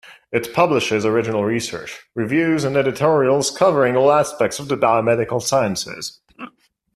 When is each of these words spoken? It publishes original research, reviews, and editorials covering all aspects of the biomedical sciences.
It 0.31 0.51
publishes 0.51 1.05
original 1.05 1.45
research, 1.45 2.07
reviews, 2.15 2.63
and 2.63 2.75
editorials 2.75 3.51
covering 3.51 3.95
all 3.95 4.11
aspects 4.11 4.57
of 4.57 4.67
the 4.67 4.75
biomedical 4.75 5.39
sciences. 5.43 6.21